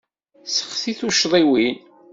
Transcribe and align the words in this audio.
Seɣti 0.53 0.93
tucḍiwin. 0.99 1.75